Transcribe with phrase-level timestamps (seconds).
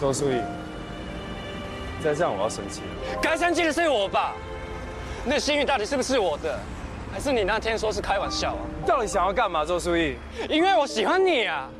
[0.00, 0.34] 周淑怡，
[2.02, 3.20] 再这样我要生气了。
[3.22, 4.34] 该生气的是我吧？
[5.26, 6.58] 那幸运到底是不是我的，
[7.12, 8.60] 还是你那天说是开玩笑啊？
[8.80, 10.16] 你到底想要干嘛，周淑怡？
[10.50, 11.70] 因为我喜欢你啊！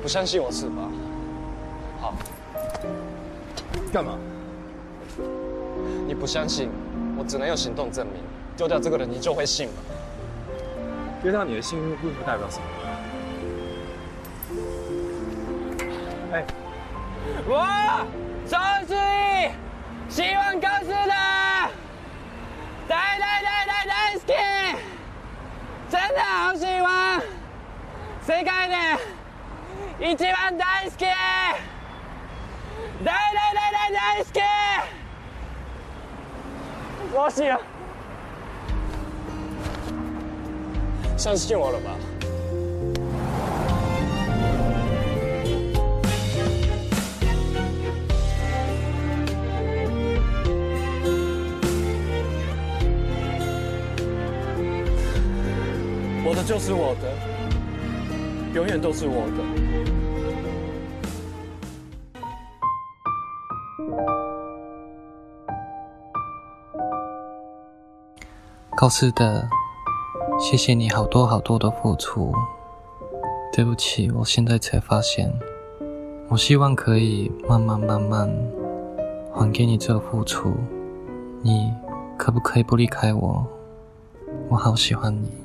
[0.00, 0.88] 不相信我是吧？
[2.00, 2.14] 好，
[3.92, 4.16] 干嘛？
[6.06, 6.70] 你不相信，
[7.18, 8.22] 我只能用行动证明。
[8.56, 9.74] 丢掉这个人，你就会信吗？
[11.22, 12.64] 丢掉你的幸运并不代表什么。
[16.32, 16.44] 哎，
[17.46, 17.66] 我
[18.46, 18.94] 张志
[26.10, 27.20] 真的好喜欢，
[28.26, 28.74] 世界的
[30.00, 31.06] 一番大好き，
[33.04, 34.42] 大大大大大好き，
[37.14, 37.60] 我喜欢，
[41.16, 41.92] 相信我了吧？
[56.30, 57.12] 我的就是我的，
[58.54, 59.42] 永远都是我的。
[68.76, 69.48] 高斯的，
[70.38, 72.32] 谢谢你好多好多的付出。
[73.52, 75.36] 对不起，我现在才发现。
[76.28, 78.32] 我希望可以慢慢慢慢
[79.34, 80.54] 还给你这付出。
[81.42, 81.74] 你
[82.16, 83.44] 可不可以不离开我？
[84.48, 85.39] 我好喜欢你。